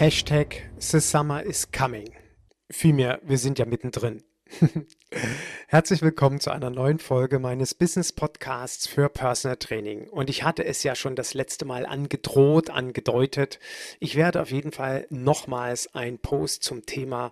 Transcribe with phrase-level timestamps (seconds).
[0.00, 2.08] Hashtag The Summer is Coming.
[2.70, 4.22] Vielmehr, wir sind ja mittendrin.
[5.68, 10.08] Herzlich willkommen zu einer neuen Folge meines Business Podcasts für Personal Training.
[10.08, 13.58] Und ich hatte es ja schon das letzte Mal angedroht, angedeutet.
[13.98, 17.30] Ich werde auf jeden Fall nochmals einen Post zum Thema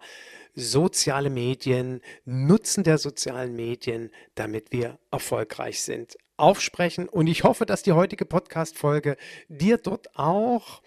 [0.54, 7.08] soziale Medien, Nutzen der sozialen Medien, damit wir erfolgreich sind, aufsprechen.
[7.08, 9.16] Und ich hoffe, dass die heutige Podcast-Folge
[9.48, 10.82] dir dort auch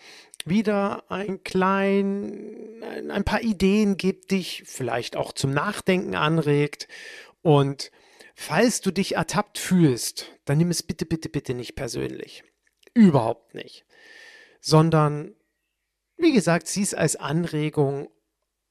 [0.47, 6.87] wieder ein klein, ein paar Ideen gibt, dich vielleicht auch zum Nachdenken anregt.
[7.41, 7.91] Und
[8.35, 12.43] falls du dich ertappt fühlst, dann nimm es bitte, bitte, bitte nicht persönlich.
[12.93, 13.85] Überhaupt nicht.
[14.59, 15.35] Sondern,
[16.17, 18.09] wie gesagt, sieh es als Anregung,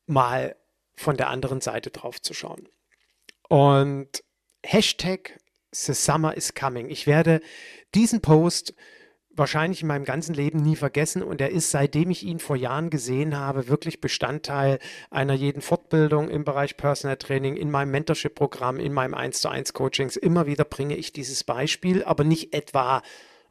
[0.06, 0.56] mal
[0.94, 2.68] von der anderen Seite drauf zu schauen.
[3.48, 4.22] Und
[4.62, 5.38] Hashtag
[5.72, 6.91] The Summer is Coming.
[6.91, 7.41] Ich werde
[7.94, 8.74] diesen Post
[9.41, 12.91] wahrscheinlich in meinem ganzen Leben nie vergessen und er ist, seitdem ich ihn vor Jahren
[12.91, 14.78] gesehen habe, wirklich Bestandteil
[15.10, 19.72] einer jeden Fortbildung im Bereich Personal Training, in meinem Mentorship-Programm, in meinem 1 zu 1
[19.72, 20.16] Coachings.
[20.16, 23.02] Immer wieder bringe ich dieses Beispiel, aber nicht etwa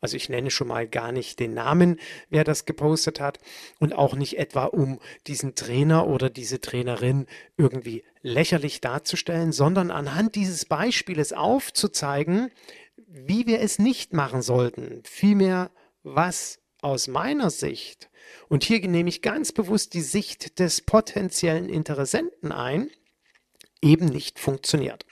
[0.01, 3.39] also ich nenne schon mal gar nicht den Namen, wer das gepostet hat
[3.79, 7.25] und auch nicht etwa um diesen Trainer oder diese Trainerin
[7.57, 12.49] irgendwie lächerlich darzustellen, sondern anhand dieses Beispieles aufzuzeigen,
[13.07, 15.01] wie wir es nicht machen sollten.
[15.03, 15.71] Vielmehr,
[16.03, 18.09] was aus meiner Sicht,
[18.47, 22.89] und hier nehme ich ganz bewusst die Sicht des potenziellen Interessenten ein,
[23.81, 25.05] eben nicht funktioniert.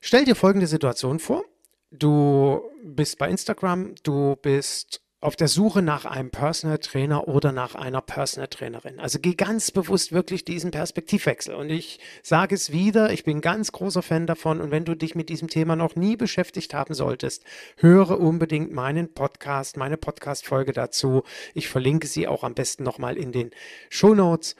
[0.00, 1.44] Stell dir folgende Situation vor.
[1.90, 7.74] Du bist bei Instagram, du bist auf der Suche nach einem Personal Trainer oder nach
[7.74, 8.98] einer Personal Trainerin.
[8.98, 11.54] Also geh ganz bewusst wirklich diesen Perspektivwechsel.
[11.54, 14.62] Und ich sage es wieder, ich bin ganz großer Fan davon.
[14.62, 17.44] Und wenn du dich mit diesem Thema noch nie beschäftigt haben solltest,
[17.76, 21.22] höre unbedingt meinen Podcast, meine Podcast-Folge dazu.
[21.52, 23.50] Ich verlinke sie auch am besten nochmal in den
[23.90, 24.56] Show Notes.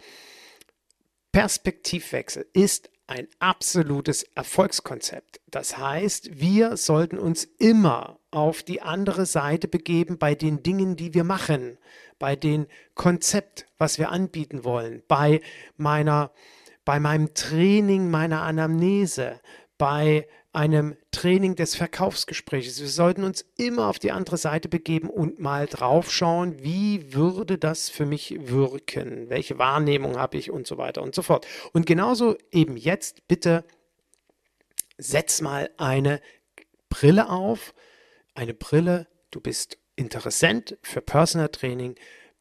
[1.32, 5.40] Perspektivwechsel ist ein absolutes Erfolgskonzept.
[5.50, 11.12] Das heißt, wir sollten uns immer auf die andere Seite begeben bei den Dingen, die
[11.12, 11.76] wir machen,
[12.20, 15.40] bei dem Konzept, was wir anbieten wollen, bei
[15.76, 16.30] meiner,
[16.84, 19.40] bei meinem Training meiner Anamnese,
[19.80, 22.78] bei einem Training des Verkaufsgesprächs.
[22.82, 27.88] Wir sollten uns immer auf die andere Seite begeben und mal draufschauen, wie würde das
[27.88, 31.46] für mich wirken, welche Wahrnehmung habe ich und so weiter und so fort.
[31.72, 33.64] Und genauso eben jetzt bitte
[34.98, 36.20] setz mal eine
[36.90, 37.72] Brille auf,
[38.34, 41.94] eine Brille, du bist Interessent für Personal Training,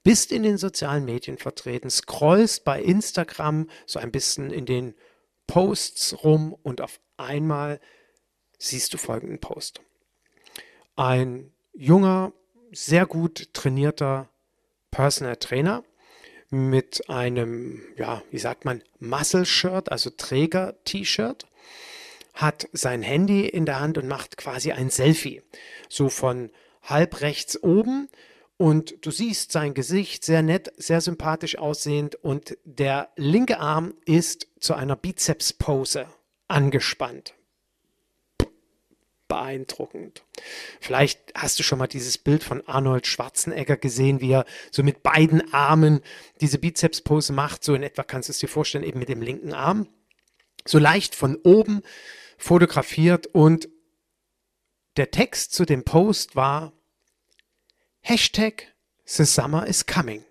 [0.04, 4.94] bist in den sozialen Medien vertreten, scrollst bei Instagram so ein bisschen in den
[5.48, 7.80] Posts rum und auf einmal
[8.58, 9.82] siehst du folgenden Post.
[10.96, 12.34] Ein junger,
[12.72, 14.30] sehr gut trainierter
[14.92, 15.84] Personal Trainer
[16.50, 21.46] mit einem, ja, wie sagt man, Muscle-Shirt, also Träger-T-Shirt,
[22.34, 25.42] hat sein Handy in der Hand und macht quasi ein Selfie.
[25.90, 26.52] So von
[26.84, 28.10] halb rechts oben
[28.58, 34.48] und du siehst sein Gesicht sehr nett, sehr sympathisch aussehend und der linke Arm ist
[34.60, 36.08] zu einer Bizeps-Pose
[36.50, 37.34] angespannt
[39.30, 40.24] beeindruckend.
[40.82, 45.04] Vielleicht hast du schon mal dieses Bild von Arnold Schwarzenegger gesehen, wie er so mit
[45.04, 46.02] beiden Armen
[46.42, 47.64] diese Bizeps-Pose macht.
[47.64, 49.88] So in etwa kannst du es dir vorstellen, eben mit dem linken Arm.
[50.66, 51.84] So leicht von oben
[52.38, 53.70] fotografiert und
[54.98, 56.74] der Text zu dem Post war
[58.02, 58.74] Hashtag
[59.06, 60.26] The Summer is Coming.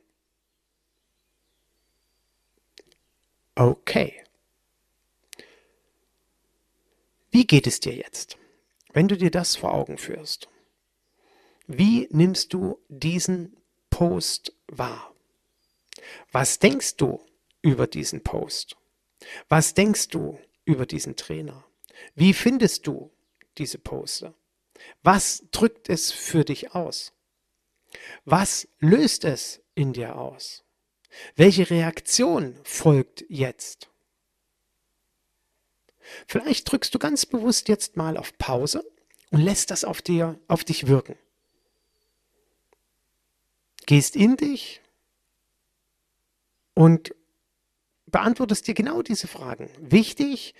[3.54, 4.27] Okay.
[7.38, 8.36] Wie geht es dir jetzt?
[8.92, 10.48] Wenn du dir das vor Augen führst,
[11.68, 13.56] wie nimmst du diesen
[13.90, 15.14] Post wahr?
[16.32, 17.24] Was denkst du
[17.62, 18.76] über diesen Post?
[19.48, 21.64] Was denkst du über diesen Trainer?
[22.16, 23.12] Wie findest du
[23.56, 24.34] diese Poster?
[25.04, 27.12] Was drückt es für dich aus?
[28.24, 30.64] Was löst es in dir aus?
[31.36, 33.88] Welche Reaktion folgt jetzt?
[36.26, 38.84] Vielleicht drückst du ganz bewusst jetzt mal auf Pause
[39.30, 41.16] und lässt das auf, dir, auf dich wirken.
[43.86, 44.80] Gehst in dich
[46.74, 47.14] und
[48.06, 49.70] beantwortest dir genau diese Fragen.
[49.80, 50.54] Wichtig,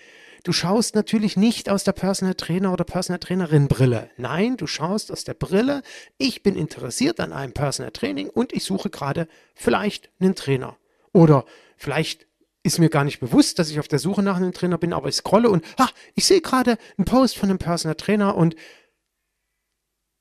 [0.45, 4.11] du schaust natürlich nicht aus der Personal Trainer oder Personal Trainerin Brille.
[4.17, 5.83] Nein, du schaust aus der Brille,
[6.17, 10.77] ich bin interessiert an einem Personal Training und ich suche gerade vielleicht einen Trainer.
[11.13, 11.45] Oder
[11.77, 12.28] vielleicht
[12.69, 15.09] ist mir gar nicht bewusst, dass ich auf der Suche nach einem Trainer bin, aber
[15.09, 18.55] ich scrolle und ah, ich sehe gerade einen Post von einem Personal Trainer und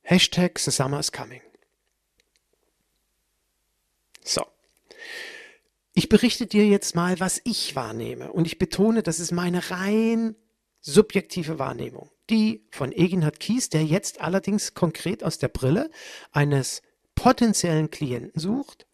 [0.02, 1.42] Hashtag The Summer is Coming.
[4.24, 4.46] So.
[5.94, 8.32] Ich berichte dir jetzt mal, was ich wahrnehme.
[8.32, 10.36] Und ich betone, das ist meine rein
[10.80, 12.10] subjektive Wahrnehmung.
[12.30, 15.90] Die von Eginhard Kies, der jetzt allerdings konkret aus der Brille
[16.32, 16.82] eines
[17.16, 18.86] potenziellen Klienten sucht,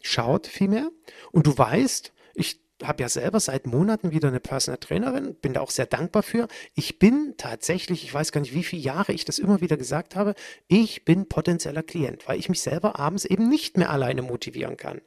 [0.00, 0.90] schaut vielmehr.
[1.32, 5.60] Und du weißt, ich habe ja selber seit Monaten wieder eine Personal Trainerin, bin da
[5.60, 6.48] auch sehr dankbar für.
[6.74, 10.16] Ich bin tatsächlich, ich weiß gar nicht, wie viele Jahre ich das immer wieder gesagt
[10.16, 10.34] habe,
[10.68, 15.00] ich bin potenzieller Klient, weil ich mich selber abends eben nicht mehr alleine motivieren kann.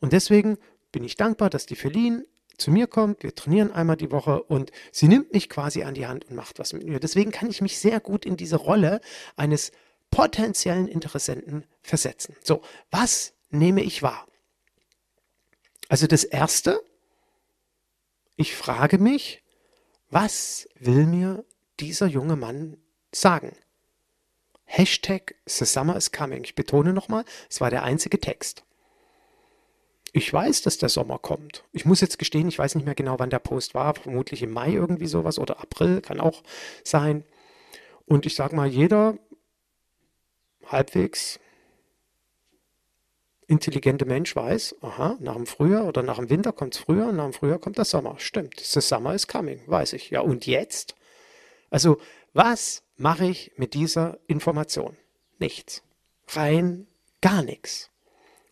[0.00, 0.58] Und deswegen
[0.92, 2.24] bin ich dankbar, dass die Feline
[2.56, 6.06] zu mir kommt, wir trainieren einmal die Woche und sie nimmt mich quasi an die
[6.06, 7.00] Hand und macht was mit mir.
[7.00, 9.00] Deswegen kann ich mich sehr gut in diese Rolle
[9.36, 9.72] eines
[10.10, 12.36] potenziellen Interessenten versetzen.
[12.42, 14.26] So, was nehme ich wahr?
[15.88, 16.82] Also das Erste,
[18.40, 19.42] ich frage mich,
[20.08, 21.44] was will mir
[21.78, 22.78] dieser junge Mann
[23.12, 23.54] sagen?
[24.64, 26.42] Hashtag The Summer is Coming.
[26.44, 28.64] Ich betone nochmal, es war der einzige Text.
[30.12, 31.64] Ich weiß, dass der Sommer kommt.
[31.72, 33.94] Ich muss jetzt gestehen, ich weiß nicht mehr genau, wann der Post war.
[33.94, 36.42] Vermutlich im Mai irgendwie sowas oder April, kann auch
[36.82, 37.24] sein.
[38.06, 39.18] Und ich sage mal, jeder
[40.66, 41.40] halbwegs
[43.50, 47.24] intelligente Mensch weiß, aha, nach dem Frühjahr oder nach dem Winter kommt es früher, nach
[47.24, 48.14] dem Frühjahr kommt der Sommer.
[48.18, 50.10] Stimmt, the summer is coming, weiß ich.
[50.10, 50.94] Ja, und jetzt?
[51.68, 52.00] Also,
[52.32, 54.96] was mache ich mit dieser Information?
[55.40, 55.82] Nichts.
[56.28, 56.86] Rein
[57.20, 57.90] gar nichts.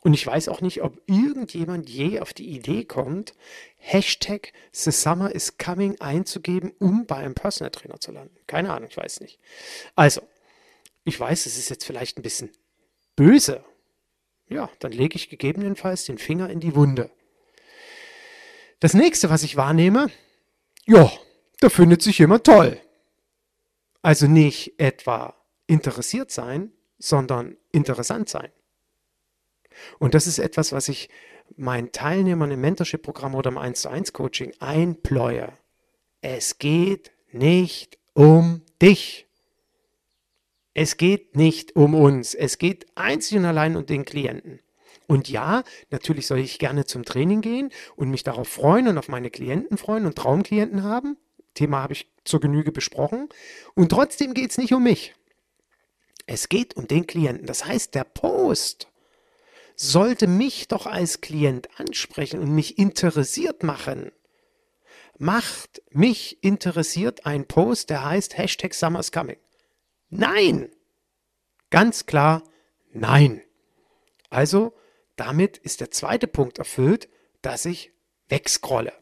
[0.00, 3.34] Und ich weiß auch nicht, ob irgendjemand je auf die Idee kommt,
[3.76, 8.36] Hashtag The Summer is Coming einzugeben, um bei einem Personal Trainer zu landen.
[8.48, 9.38] Keine Ahnung, ich weiß nicht.
[9.94, 10.22] Also,
[11.04, 12.50] ich weiß, es ist jetzt vielleicht ein bisschen
[13.14, 13.64] böse
[14.48, 17.10] ja, dann lege ich gegebenenfalls den Finger in die Wunde.
[18.80, 20.10] Das nächste, was ich wahrnehme,
[20.86, 21.10] ja,
[21.60, 22.80] da findet sich jemand toll.
[24.02, 25.34] Also nicht etwa
[25.66, 28.50] interessiert sein, sondern interessant sein.
[29.98, 31.08] Und das ist etwas, was ich
[31.56, 35.52] meinen Teilnehmern im Mentorship-Programm oder im 1 zu 1 Coaching einpläue.
[36.20, 39.27] Es geht nicht um dich.
[40.74, 42.34] Es geht nicht um uns.
[42.34, 44.60] Es geht einzig und allein um den Klienten.
[45.06, 49.08] Und ja, natürlich soll ich gerne zum Training gehen und mich darauf freuen und auf
[49.08, 51.16] meine Klienten freuen und Traumklienten haben.
[51.54, 53.28] Thema habe ich zur Genüge besprochen.
[53.74, 55.14] Und trotzdem geht es nicht um mich.
[56.26, 57.46] Es geht um den Klienten.
[57.46, 58.88] Das heißt, der Post
[59.74, 64.12] sollte mich doch als Klient ansprechen und mich interessiert machen.
[65.16, 69.38] Macht mich interessiert ein Post, der heißt Hashtag Summer's Coming.
[70.10, 70.70] Nein!
[71.70, 72.42] Ganz klar
[72.92, 73.42] nein.
[74.30, 74.74] Also,
[75.16, 77.08] damit ist der zweite Punkt erfüllt,
[77.42, 77.92] dass ich
[78.28, 78.92] wegscrolle.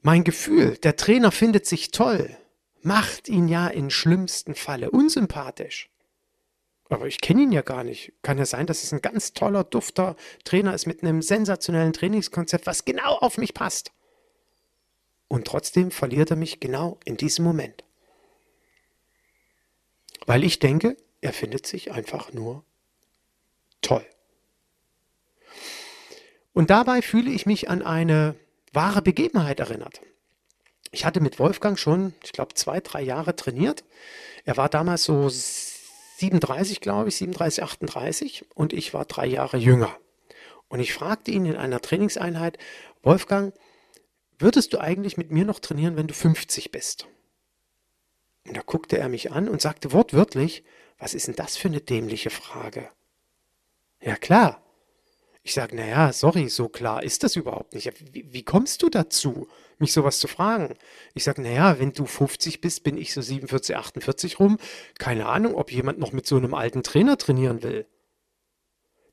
[0.00, 2.36] Mein Gefühl, der Trainer findet sich toll,
[2.82, 5.90] macht ihn ja im schlimmsten Falle unsympathisch.
[6.90, 8.14] Aber ich kenne ihn ja gar nicht.
[8.22, 12.66] Kann ja sein, dass es ein ganz toller, dufter Trainer ist mit einem sensationellen Trainingskonzept,
[12.66, 13.92] was genau auf mich passt.
[15.28, 17.84] Und trotzdem verliert er mich genau in diesem Moment.
[20.26, 22.64] Weil ich denke, er findet sich einfach nur
[23.82, 24.06] toll.
[26.52, 28.34] Und dabei fühle ich mich an eine
[28.72, 30.00] wahre Begebenheit erinnert.
[30.90, 33.84] Ich hatte mit Wolfgang schon, ich glaube, zwei, drei Jahre trainiert.
[34.44, 39.94] Er war damals so 37, glaube ich, 37, 38 und ich war drei Jahre jünger.
[40.68, 42.58] Und ich fragte ihn in einer Trainingseinheit,
[43.02, 43.54] Wolfgang,
[44.38, 47.06] würdest du eigentlich mit mir noch trainieren, wenn du 50 bist?
[48.46, 50.64] Und da guckte er mich an und sagte wortwörtlich,
[50.98, 52.88] was ist denn das für eine dämliche Frage?
[54.00, 54.64] Ja klar.
[55.42, 57.90] Ich sage, naja, sorry, so klar ist das überhaupt nicht.
[58.12, 60.74] Wie, wie kommst du dazu, mich sowas zu fragen?
[61.14, 64.58] Ich sage, naja, wenn du 50 bist, bin ich so 47, 48 rum.
[64.98, 67.86] Keine Ahnung, ob jemand noch mit so einem alten Trainer trainieren will.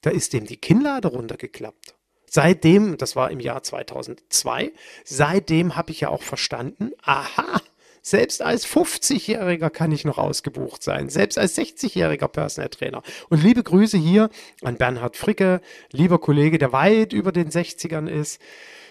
[0.01, 1.95] Da ist dem die Kinnlade runtergeklappt.
[2.35, 4.73] Seitdem, das war im Jahr 2002,
[5.05, 7.61] seitdem habe ich ja auch verstanden, aha,
[8.01, 13.03] selbst als 50-Jähriger kann ich noch ausgebucht sein, selbst als 60-jähriger Personal Trainer.
[13.29, 14.29] Und liebe Grüße hier
[14.63, 15.61] an Bernhard Fricke,
[15.93, 18.41] lieber Kollege, der weit über den 60ern ist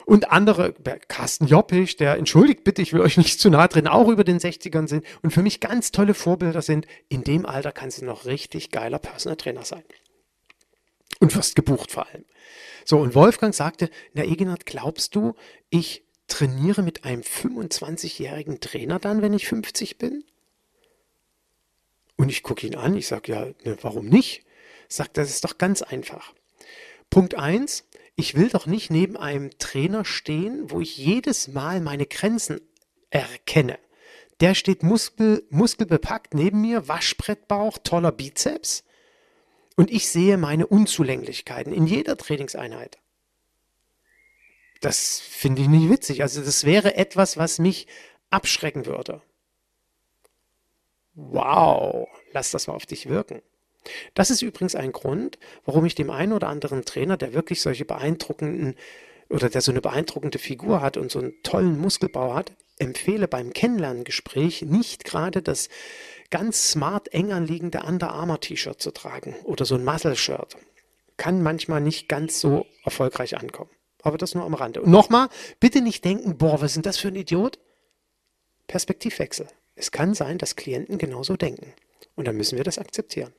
[0.06, 0.72] Und andere,
[1.08, 4.38] Carsten Joppich, der, entschuldigt bitte, ich will euch nicht zu nahe drin, auch über den
[4.38, 6.86] 60ern sind und für mich ganz tolle Vorbilder sind.
[7.10, 9.82] In dem Alter kannst du noch richtig geiler Personal Trainer sein.
[11.20, 12.24] Und wirst gebucht vor allem.
[12.84, 15.34] So, und Wolfgang sagte, na Egenhard, glaubst du,
[15.70, 20.24] ich trainiere mit einem 25-jährigen Trainer dann, wenn ich 50 bin?
[22.16, 24.44] Und ich gucke ihn an, ich sage, ja, ne, warum nicht?
[24.88, 26.34] Sagt, das ist doch ganz einfach.
[27.10, 27.84] Punkt 1,
[28.16, 32.60] ich will doch nicht neben einem Trainer stehen, wo ich jedes Mal meine Grenzen
[33.10, 33.78] erkenne.
[34.40, 38.84] Der steht muskel, muskelbepackt neben mir, Waschbrettbauch, toller Bizeps.
[39.76, 42.98] Und ich sehe meine Unzulänglichkeiten in jeder Trainingseinheit.
[44.80, 46.22] Das finde ich nicht witzig.
[46.22, 47.86] Also das wäre etwas, was mich
[48.30, 49.22] abschrecken würde.
[51.14, 53.40] Wow, lass das mal auf dich wirken.
[54.14, 57.84] Das ist übrigens ein Grund, warum ich dem einen oder anderen Trainer, der wirklich solche
[57.84, 58.76] beeindruckenden
[59.28, 63.52] oder der so eine beeindruckende Figur hat und so einen tollen Muskelbau hat, empfehle beim
[63.52, 65.68] Kennenlerngespräch nicht gerade das
[66.30, 70.56] ganz smart eng anliegende Under Armour T-Shirt zu tragen oder so ein Muscle Shirt.
[71.16, 73.70] Kann manchmal nicht ganz so erfolgreich ankommen.
[74.02, 74.82] Aber das nur am Rande.
[74.82, 75.28] Und nochmal,
[75.60, 77.58] bitte nicht denken, boah, was denn das für ein Idiot?
[78.66, 79.46] Perspektivwechsel.
[79.76, 81.72] Es kann sein, dass Klienten genauso denken.
[82.14, 83.32] Und dann müssen wir das akzeptieren.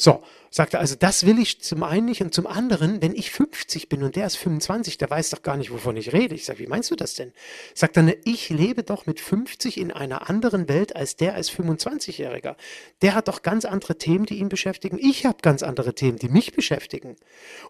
[0.00, 3.32] So, sagt er, also das will ich zum einen nicht und zum anderen, wenn ich
[3.32, 6.36] 50 bin und der ist 25, der weiß doch gar nicht, wovon ich rede.
[6.36, 7.32] Ich sage, wie meinst du das denn?
[7.74, 12.54] Sagt er, ich lebe doch mit 50 in einer anderen Welt als der als 25-Jähriger.
[13.02, 14.98] Der hat doch ganz andere Themen, die ihn beschäftigen.
[15.00, 17.16] Ich habe ganz andere Themen, die mich beschäftigen.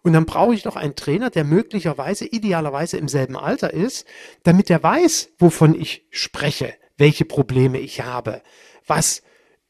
[0.03, 4.07] Und dann brauche ich doch einen Trainer, der möglicherweise, idealerweise im selben Alter ist,
[4.43, 8.43] damit er weiß, wovon ich spreche, welche Probleme ich habe,
[8.87, 9.23] was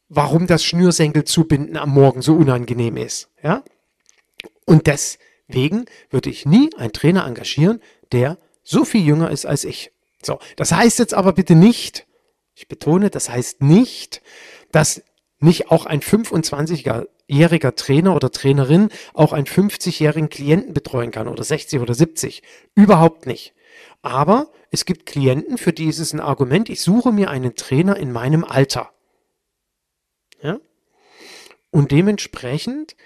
[0.08, 3.30] warum das Schnürsenkel zubinden am Morgen so unangenehm ist.
[3.42, 3.62] Ja?
[4.64, 7.80] Und deswegen würde ich nie einen Trainer engagieren,
[8.12, 9.92] der so viel jünger ist als ich.
[10.22, 12.06] So, das heißt jetzt aber bitte nicht,
[12.54, 14.20] ich betone, das heißt nicht,
[14.72, 15.02] dass
[15.40, 21.80] nicht auch ein 25-jähriger Trainer oder Trainerin auch einen 50-jährigen Klienten betreuen kann oder 60
[21.80, 22.42] oder 70.
[22.74, 23.54] Überhaupt nicht.
[24.02, 27.96] Aber es gibt Klienten, für die ist es ein Argument, ich suche mir einen Trainer
[27.96, 28.90] in meinem Alter.
[30.42, 30.60] Ja?
[31.70, 32.96] Und dementsprechend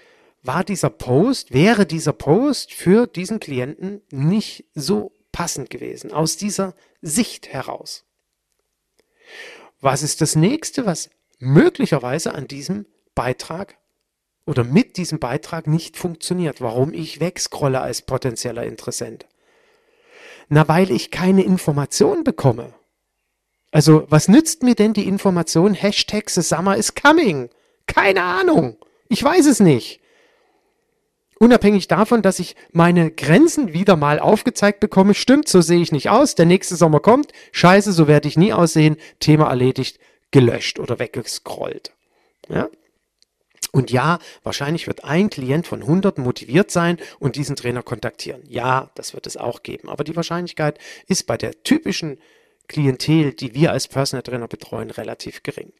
[0.41, 6.75] war dieser Post, wäre dieser Post für diesen Klienten nicht so passend gewesen, aus dieser
[7.01, 8.05] Sicht heraus.
[9.79, 11.09] Was ist das nächste, was
[11.39, 12.85] möglicherweise an diesem
[13.15, 13.77] Beitrag
[14.45, 16.61] oder mit diesem Beitrag nicht funktioniert?
[16.61, 19.25] Warum ich wegscrolle als potenzieller Interessent?
[20.49, 22.73] Na, weil ich keine Informationen bekomme.
[23.73, 27.49] Also, was nützt mir denn die Information Hashtag The Summer is coming?
[27.87, 28.77] Keine Ahnung.
[29.09, 29.99] Ich weiß es nicht.
[31.39, 36.11] Unabhängig davon, dass ich meine Grenzen wieder mal aufgezeigt bekomme, stimmt, so sehe ich nicht
[36.11, 36.35] aus.
[36.35, 37.31] Der nächste Sommer kommt.
[37.51, 38.95] Scheiße, so werde ich nie aussehen.
[39.19, 39.99] Thema erledigt,
[40.29, 41.93] gelöscht oder weggescrollt.
[42.49, 42.69] Ja?
[43.71, 48.43] Und ja, wahrscheinlich wird ein Klient von 100 motiviert sein und diesen Trainer kontaktieren.
[48.47, 49.89] Ja, das wird es auch geben.
[49.89, 50.77] Aber die Wahrscheinlichkeit
[51.07, 52.19] ist bei der typischen
[52.67, 55.73] Klientel, die wir als Personal Trainer betreuen, relativ gering.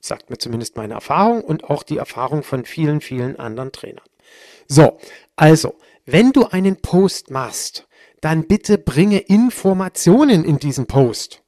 [0.00, 4.04] Sagt mir zumindest meine Erfahrung und auch die Erfahrung von vielen, vielen anderen Trainern.
[4.68, 4.98] So,
[5.36, 7.88] also, wenn du einen Post machst,
[8.20, 11.42] dann bitte bringe Informationen in diesen Post.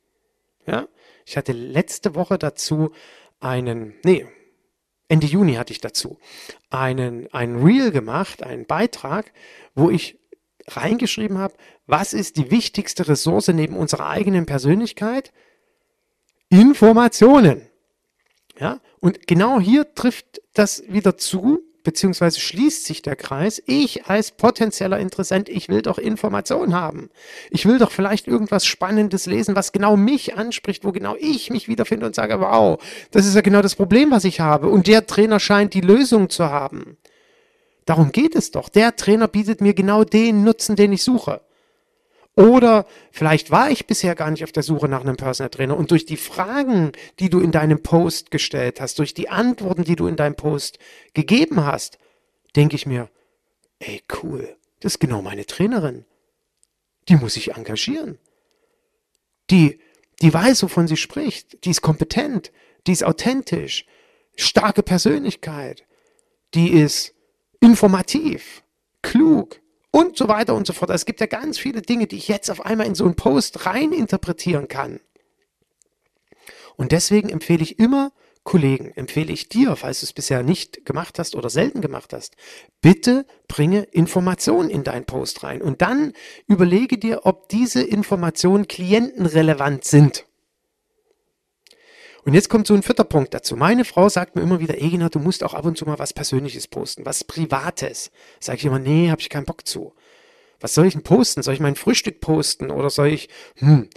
[0.66, 0.88] Ja,
[1.24, 2.92] ich hatte letzte Woche dazu
[3.40, 4.26] einen, nee,
[5.08, 6.18] Ende Juni hatte ich dazu
[6.70, 9.32] einen, einen Reel gemacht, einen Beitrag,
[9.74, 10.18] wo ich
[10.68, 11.54] reingeschrieben habe,
[11.86, 15.32] was ist die wichtigste Ressource neben unserer eigenen Persönlichkeit?
[16.48, 17.62] Informationen.
[18.58, 23.62] Ja, und genau hier trifft das wieder zu, beziehungsweise schließt sich der Kreis.
[23.66, 27.10] Ich als potenzieller Interessent, ich will doch Informationen haben.
[27.50, 31.68] Ich will doch vielleicht irgendwas Spannendes lesen, was genau mich anspricht, wo genau ich mich
[31.68, 32.82] wiederfinde und sage, wow,
[33.12, 34.68] das ist ja genau das Problem, was ich habe.
[34.68, 36.96] Und der Trainer scheint die Lösung zu haben.
[37.86, 38.68] Darum geht es doch.
[38.68, 41.40] Der Trainer bietet mir genau den Nutzen, den ich suche.
[42.34, 45.90] Oder vielleicht war ich bisher gar nicht auf der Suche nach einem Personal Trainer und
[45.90, 50.06] durch die Fragen, die du in deinem Post gestellt hast, durch die Antworten, die du
[50.06, 50.78] in deinem Post
[51.14, 51.98] gegeben hast,
[52.54, 53.08] denke ich mir,
[53.78, 56.04] ey cool, das ist genau meine Trainerin.
[57.08, 58.18] Die muss ich engagieren.
[59.50, 59.80] Die,
[60.20, 61.64] die weiß, wovon sie spricht.
[61.64, 62.52] Die ist kompetent.
[62.86, 63.86] Die ist authentisch.
[64.34, 65.84] Starke Persönlichkeit.
[66.52, 67.15] Die ist
[67.60, 68.62] informativ,
[69.02, 69.60] klug
[69.90, 70.90] und so weiter und so fort.
[70.90, 73.66] Es gibt ja ganz viele Dinge, die ich jetzt auf einmal in so einen Post
[73.66, 75.00] rein interpretieren kann.
[76.76, 78.12] Und deswegen empfehle ich immer
[78.46, 82.36] Kollegen empfehle ich dir, falls du es bisher nicht gemacht hast oder selten gemacht hast,
[82.80, 86.12] bitte bringe Informationen in deinen Post rein und dann
[86.46, 90.26] überlege dir, ob diese Informationen klientenrelevant sind.
[92.26, 93.54] Und jetzt kommt so ein vierter Punkt dazu.
[93.54, 96.12] Meine Frau sagt mir immer wieder, Egina, du musst auch ab und zu mal was
[96.12, 98.10] Persönliches posten, was Privates.
[98.40, 99.94] Sage ich immer, nee, habe ich keinen Bock zu.
[100.58, 101.44] Was soll ich denn posten?
[101.44, 103.28] Soll ich mein Frühstück posten oder soll ich,
[103.58, 103.88] hm.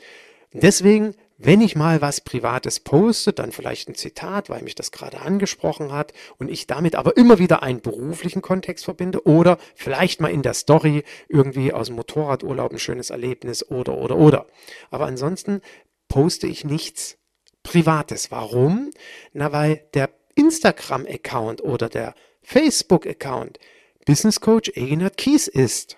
[0.54, 5.22] Deswegen, wenn ich mal was Privates poste, dann vielleicht ein Zitat, weil mich das gerade
[5.22, 10.30] angesprochen hat und ich damit aber immer wieder einen beruflichen Kontext verbinde oder vielleicht mal
[10.30, 14.46] in der Story irgendwie aus dem Motorradurlaub ein schönes Erlebnis oder, oder, oder.
[14.92, 15.62] Aber ansonsten
[16.10, 17.19] poste ich nichts
[17.64, 18.32] Privates.
[18.32, 18.92] Warum?
[19.34, 23.60] Na, weil der Instagram-Account oder der Facebook-Account
[24.06, 25.98] Business Coach Eginhard Kies ist.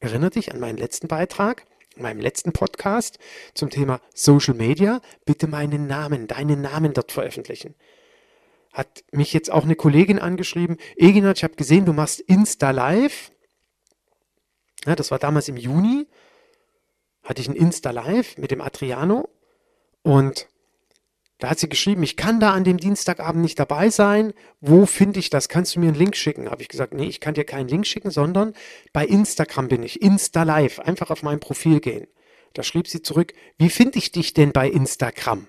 [0.00, 3.18] Erinnere dich an meinen letzten Beitrag, in meinem letzten Podcast
[3.54, 5.00] zum Thema Social Media.
[5.26, 7.74] Bitte meinen Namen, deinen Namen dort veröffentlichen.
[8.72, 10.76] Hat mich jetzt auch eine Kollegin angeschrieben.
[10.96, 13.30] Eginhard, ich habe gesehen, du machst Insta Live.
[14.86, 16.08] Ja, das war damals im Juni.
[17.22, 19.28] Hatte ich ein Insta Live mit dem Adriano.
[20.02, 20.48] Und
[21.40, 24.34] da hat sie geschrieben, ich kann da an dem Dienstagabend nicht dabei sein.
[24.60, 25.48] Wo finde ich das?
[25.48, 26.50] Kannst du mir einen Link schicken?
[26.50, 28.52] Habe ich gesagt, nee, ich kann dir keinen Link schicken, sondern
[28.92, 30.02] bei Instagram bin ich.
[30.02, 30.78] Insta Live.
[30.80, 32.06] Einfach auf mein Profil gehen.
[32.52, 35.46] Da schrieb sie zurück, wie finde ich dich denn bei Instagram?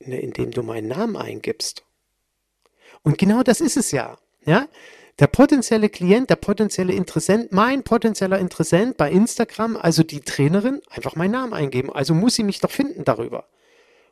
[0.00, 1.84] Ne, indem du meinen Namen eingibst.
[3.02, 4.18] Und genau das ist es ja.
[4.44, 4.66] Ja?
[5.18, 11.16] Der potenzielle Klient, der potenzielle Interessent, mein potenzieller Interessent bei Instagram, also die Trainerin, einfach
[11.16, 11.90] meinen Namen eingeben.
[11.90, 13.46] Also muss sie mich doch finden darüber.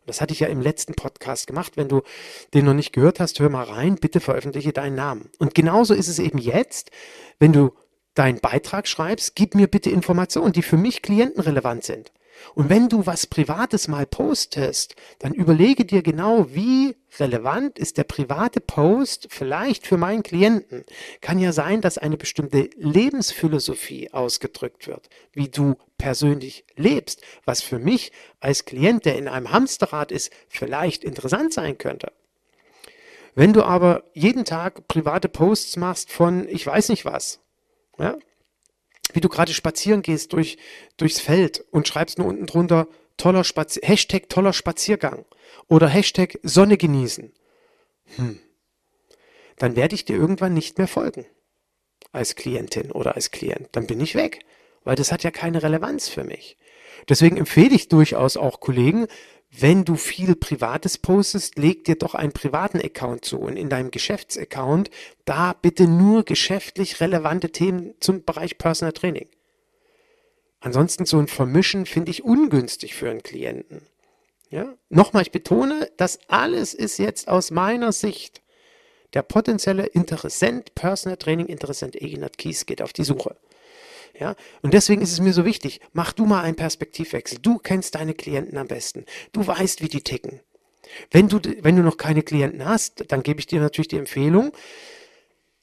[0.07, 1.77] Das hatte ich ja im letzten Podcast gemacht.
[1.77, 2.03] Wenn du
[2.55, 5.31] den noch nicht gehört hast, hör mal rein, bitte veröffentliche deinen Namen.
[5.39, 6.91] Und genauso ist es eben jetzt,
[7.39, 7.73] wenn du
[8.15, 12.13] deinen Beitrag schreibst, gib mir bitte Informationen, die für mich klientenrelevant sind.
[12.55, 18.05] Und wenn du was Privates mal postest, dann überlege dir genau, wie relevant ist der
[18.05, 20.85] private Post vielleicht für meinen Klienten.
[21.21, 27.79] Kann ja sein, dass eine bestimmte Lebensphilosophie ausgedrückt wird, wie du persönlich lebst, was für
[27.79, 32.13] mich als Klient, der in einem Hamsterrad ist, vielleicht interessant sein könnte.
[33.37, 37.41] Wenn du aber jeden Tag private Posts machst von ich weiß nicht was,
[37.99, 38.19] ja,
[39.13, 40.59] wie du gerade spazieren gehst durch,
[40.97, 45.25] durchs Feld und schreibst nur unten drunter toller Spazi Hashtag toller Spaziergang
[45.69, 47.33] oder Hashtag Sonne genießen.
[48.17, 48.41] Hm.
[49.57, 51.27] Dann werde ich dir irgendwann nicht mehr folgen
[52.13, 53.69] als Klientin oder als Klient.
[53.73, 54.41] Dann bin ich weg,
[54.85, 56.57] weil das hat ja keine Relevanz für mich.
[57.09, 59.07] Deswegen empfehle ich durchaus auch Kollegen,
[59.57, 63.91] wenn du viel Privates postest, leg dir doch einen privaten Account zu und in deinem
[63.91, 64.91] Geschäftsaccount
[65.25, 69.29] da bitte nur geschäftlich relevante Themen zum Bereich Personal Training.
[70.61, 73.83] Ansonsten so ein Vermischen finde ich ungünstig für einen Klienten.
[74.51, 74.75] Ja?
[74.89, 78.43] Nochmal, ich betone, das alles ist jetzt aus meiner Sicht
[79.13, 83.37] der potenzielle Interessent, Personal Training Interessent Eginat Kies geht auf die Suche.
[84.19, 84.35] Ja?
[84.63, 87.39] Und deswegen ist es mir so wichtig, mach du mal einen Perspektivwechsel.
[87.41, 89.05] Du kennst deine Klienten am besten.
[89.33, 90.41] Du weißt, wie die ticken.
[91.11, 94.53] Wenn du, wenn du noch keine Klienten hast, dann gebe ich dir natürlich die Empfehlung,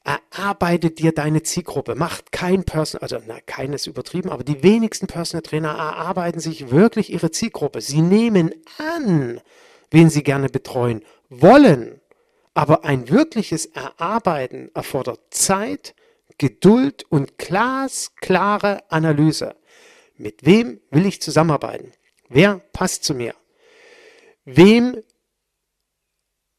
[0.04, 1.94] erarbeite dir deine Zielgruppe.
[1.94, 7.12] Macht kein Personal, also na, keines übertrieben, aber die wenigsten Personal Trainer erarbeiten sich wirklich
[7.12, 7.80] ihre Zielgruppe.
[7.80, 9.40] Sie nehmen an,
[9.90, 12.00] wen sie gerne betreuen wollen.
[12.54, 15.94] Aber ein wirkliches Erarbeiten erfordert Zeit,
[16.42, 19.54] Geduld und glasklare Analyse.
[20.16, 21.92] Mit wem will ich zusammenarbeiten?
[22.28, 23.36] Wer passt zu mir?
[24.44, 25.04] Wem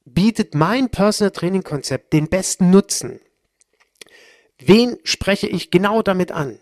[0.06, 3.20] bietet mein Personal Training Konzept den besten Nutzen?
[4.58, 6.62] Wen spreche ich genau damit an?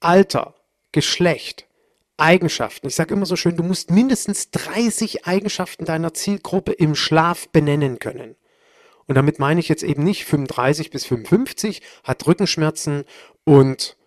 [0.00, 0.56] Alter,
[0.90, 1.68] Geschlecht,
[2.16, 2.88] Eigenschaften.
[2.88, 8.00] Ich sage immer so schön, du musst mindestens 30 Eigenschaften deiner Zielgruppe im Schlaf benennen
[8.00, 8.34] können.
[9.12, 13.04] Und damit meine ich jetzt eben nicht 35 bis 55, hat Rückenschmerzen
[13.44, 13.98] und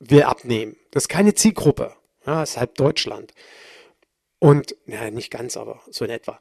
[0.00, 0.76] will abnehmen.
[0.90, 1.94] Das ist keine Zielgruppe.
[2.26, 3.32] Ja, ist halb Deutschland.
[4.38, 6.38] Und, naja, nicht ganz, aber so in etwa.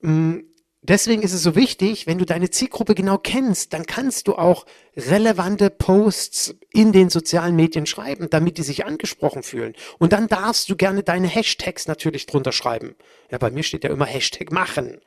[0.00, 0.38] Mm,
[0.82, 4.66] deswegen ist es so wichtig, wenn du deine Zielgruppe genau kennst, dann kannst du auch
[4.96, 9.76] relevante Posts in den sozialen Medien schreiben, damit die sich angesprochen fühlen.
[10.00, 12.96] Und dann darfst du gerne deine Hashtags natürlich drunter schreiben.
[13.30, 15.00] Ja, bei mir steht ja immer Hashtag machen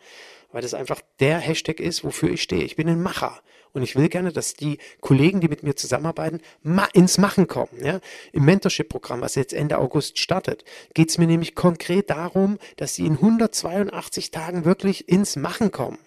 [0.51, 2.63] weil das einfach der Hashtag ist, wofür ich stehe.
[2.63, 3.41] Ich bin ein Macher
[3.73, 7.83] und ich will gerne, dass die Kollegen, die mit mir zusammenarbeiten, ma ins Machen kommen.
[7.83, 7.99] Ja?
[8.33, 13.05] Im Mentorship-Programm, was jetzt Ende August startet, geht es mir nämlich konkret darum, dass sie
[13.05, 15.99] in 182 Tagen wirklich ins Machen kommen.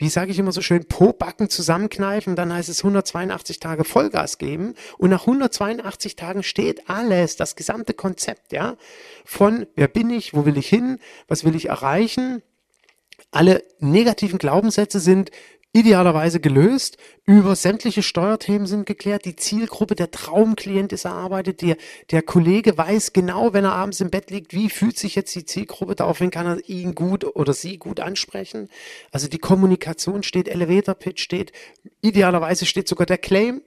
[0.00, 4.74] wie sage ich immer so schön, Po-Backen zusammenkneifen, dann heißt es 182 Tage Vollgas geben
[4.96, 8.76] und nach 182 Tagen steht alles, das gesamte Konzept, ja,
[9.24, 12.42] von wer bin ich, wo will ich hin, was will ich erreichen,
[13.30, 15.30] alle negativen Glaubenssätze sind
[15.72, 16.96] idealerweise gelöst.
[17.24, 19.24] Über sämtliche Steuerthemen sind geklärt.
[19.26, 21.60] Die Zielgruppe, der Traumklient ist erarbeitet.
[21.60, 21.76] Der,
[22.10, 25.44] der Kollege weiß genau, wenn er abends im Bett liegt, wie fühlt sich jetzt die
[25.44, 25.94] Zielgruppe.
[25.94, 28.70] Daraufhin kann er ihn gut oder sie gut ansprechen.
[29.12, 31.52] Also die Kommunikation steht, Elevator Pitch steht,
[32.00, 33.62] idealerweise steht sogar der Claim.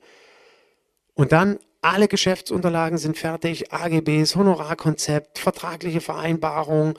[1.13, 6.97] Und dann alle Geschäftsunterlagen sind fertig, AGBs, Honorarkonzept, vertragliche Vereinbarung,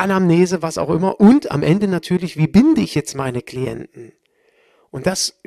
[0.00, 1.20] Anamnese, was auch immer.
[1.20, 4.12] Und am Ende natürlich, wie binde ich jetzt meine Klienten?
[4.90, 5.40] Und das,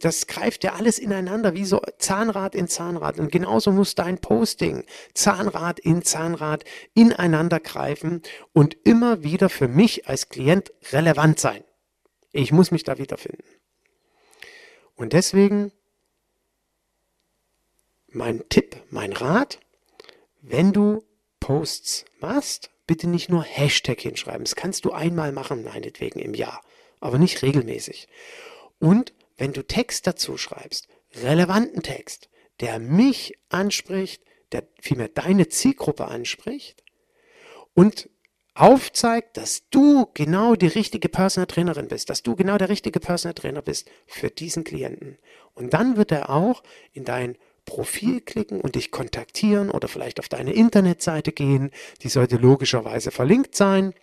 [0.00, 3.18] das greift ja alles ineinander, wie so Zahnrad in Zahnrad.
[3.18, 10.06] Und genauso muss dein Posting Zahnrad in Zahnrad ineinander greifen und immer wieder für mich
[10.06, 11.64] als Klient relevant sein.
[12.30, 13.44] Ich muss mich da wiederfinden.
[14.94, 15.72] Und deswegen
[18.08, 19.58] mein Tipp, mein Rat,
[20.42, 21.02] wenn du
[21.40, 24.44] Posts machst, bitte nicht nur Hashtag hinschreiben.
[24.44, 26.60] Das kannst du einmal machen, meinetwegen im Jahr,
[27.00, 28.06] aber nicht regelmäßig.
[28.78, 30.88] Und wenn du Text dazu schreibst,
[31.22, 32.28] relevanten Text,
[32.60, 36.84] der mich anspricht, der vielmehr deine Zielgruppe anspricht
[37.72, 38.10] und
[38.52, 43.32] aufzeigt, dass du genau die richtige Personal Trainerin bist, dass du genau der richtige Personal
[43.32, 45.16] Trainer bist für diesen Klienten.
[45.54, 50.28] Und dann wird er auch in dein Profil klicken und dich kontaktieren oder vielleicht auf
[50.28, 51.70] deine Internetseite gehen.
[52.02, 53.94] Die sollte logischerweise verlinkt sein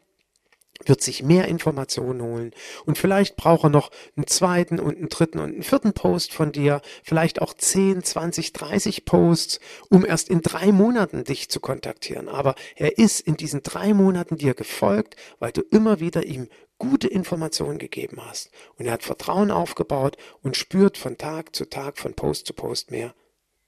[0.85, 2.51] wird sich mehr Informationen holen
[2.85, 6.51] und vielleicht braucht er noch einen zweiten und einen dritten und einen vierten Post von
[6.51, 12.29] dir, vielleicht auch 10, 20, 30 Posts, um erst in drei Monaten dich zu kontaktieren.
[12.29, 17.09] Aber er ist in diesen drei Monaten dir gefolgt, weil du immer wieder ihm gute
[17.09, 18.49] Informationen gegeben hast.
[18.77, 22.89] Und er hat Vertrauen aufgebaut und spürt von Tag zu Tag, von Post zu Post
[22.89, 23.13] mehr,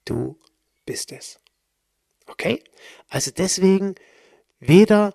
[0.04, 0.38] Du
[0.84, 1.40] bist es.
[2.26, 2.62] Okay?
[3.08, 3.94] Also deswegen
[4.60, 5.14] weder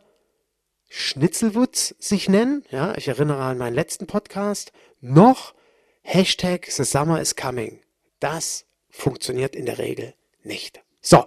[0.89, 4.71] Schnitzelwutz sich nennen, ja, ich erinnere an meinen letzten Podcast,
[5.01, 5.53] noch
[6.01, 7.81] Hashtag The Summer is Coming.
[8.19, 10.81] Das funktioniert in der Regel nicht.
[11.01, 11.25] So,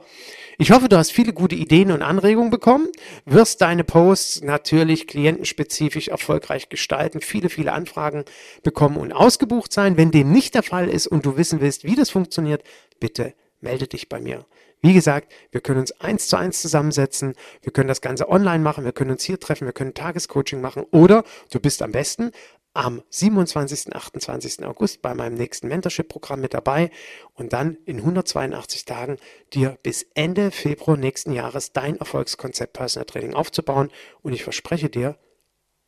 [0.59, 2.89] ich hoffe, du hast viele gute Ideen und Anregungen bekommen,
[3.25, 8.25] wirst deine Posts natürlich klientenspezifisch erfolgreich gestalten, viele, viele Anfragen
[8.63, 9.97] bekommen und ausgebucht sein.
[9.97, 12.63] Wenn dem nicht der Fall ist und du wissen willst, wie das funktioniert,
[12.99, 14.47] bitte melde dich bei mir.
[14.83, 18.85] Wie gesagt, wir können uns eins zu eins zusammensetzen, wir können das Ganze online machen,
[18.85, 22.33] wir können uns hier treffen, wir können Tagescoaching machen oder du bist am besten
[22.73, 23.95] am 27.
[23.95, 24.65] 28.
[24.65, 26.91] August bei meinem nächsten Mentorship-Programm mit dabei
[27.35, 29.17] und dann in 182 Tagen
[29.53, 33.91] dir bis Ende Februar nächsten Jahres dein Erfolgskonzept Personal Training aufzubauen
[34.23, 35.19] und ich verspreche dir,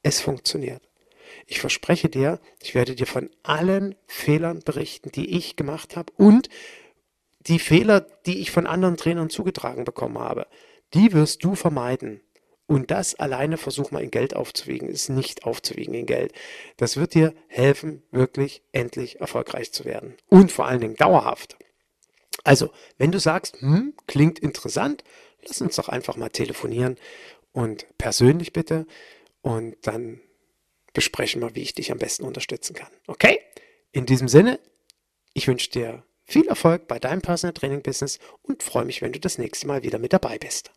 [0.02, 0.82] es funktioniert.
[1.46, 6.48] Ich verspreche dir, ich werde dir von allen Fehlern berichten, die ich gemacht habe und
[7.46, 10.46] die Fehler, die ich von anderen Trainern zugetragen bekommen habe,
[10.94, 12.20] die wirst du vermeiden.
[12.66, 16.32] Und das alleine versuch mal in Geld aufzuwiegen, ist nicht aufzuwiegen in Geld.
[16.76, 20.16] Das wird dir helfen, wirklich endlich erfolgreich zu werden.
[20.28, 21.56] Und vor allen Dingen dauerhaft.
[22.44, 25.04] Also, wenn du sagst, hm, klingt interessant,
[25.46, 26.96] lass uns doch einfach mal telefonieren
[27.52, 28.86] und persönlich bitte.
[29.42, 30.20] Und dann
[30.92, 32.90] besprechen wir, wie ich dich am besten unterstützen kann.
[33.06, 33.40] Okay?
[33.90, 34.60] In diesem Sinne,
[35.34, 39.20] ich wünsche dir viel Erfolg bei deinem Personal Training Business und freue mich, wenn du
[39.20, 40.70] das nächste Mal wieder mit dabei bist.